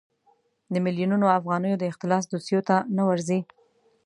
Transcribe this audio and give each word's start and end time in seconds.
د 0.73 0.75
میلیونونو 0.85 1.25
افغانیو 1.39 1.79
د 1.79 1.83
اختلاس 1.91 2.23
دوسیو 2.27 2.59
ته 2.67 2.75
نه 2.97 3.03
ورځي. 3.09 3.39